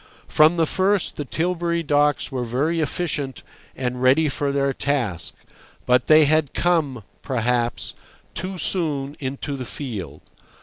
[0.27, 3.43] From the first the Tilbury Docks were very efficient
[3.75, 5.35] and ready for their task,
[5.85, 7.93] but they had come, perhaps,
[8.33, 10.21] too soon into the field.